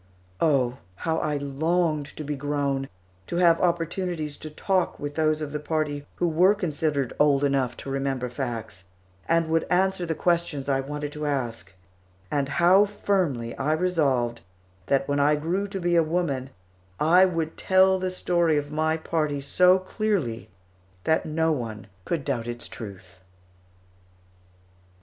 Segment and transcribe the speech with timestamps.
[0.39, 2.89] Oh, how I longed to be grown,
[3.27, 7.77] to have opportunities to talk with those of the party who were considered old enough
[7.85, 8.85] to remember facts,
[9.29, 11.71] and would answer the questions I wanted to ask;
[12.31, 14.41] and how firmly I resolved
[14.87, 16.49] that when I grew to be a woman
[16.99, 20.49] I would tell the story of my party so clearly
[21.03, 23.19] that no one could doubt its truth!